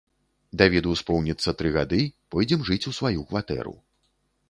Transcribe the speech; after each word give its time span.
Давіду 0.61 0.93
споўніцца 1.01 1.55
тры 1.61 1.75
гады, 1.77 2.01
пойдзем 2.35 2.67
жыць 2.71 2.83
у 2.93 2.99
сваю 3.01 3.19
кватэру. 3.33 3.81